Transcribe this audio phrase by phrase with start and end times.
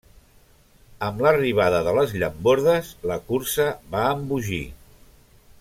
[1.07, 4.65] Amb l'arribada de les llambordes la cursa va embogir.